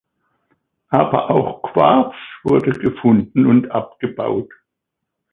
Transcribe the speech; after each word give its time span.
Aber 0.89 1.29
auch 1.29 1.61
Quarz 1.61 2.15
wurde 2.43 2.71
gefunden 2.71 3.45
und 3.45 3.69
abgebaut. 3.69 4.49